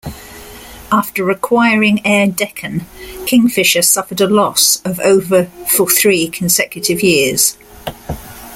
After 0.91 1.29
acquiring 1.29 2.03
Air 2.07 2.25
Deccan, 2.25 2.87
Kingfisher 3.27 3.83
suffered 3.83 4.19
a 4.19 4.25
loss 4.27 4.81
of 4.83 4.99
over 5.01 5.45
for 5.69 5.87
three 5.87 6.27
consecutive 6.27 7.03
years. 7.03 7.55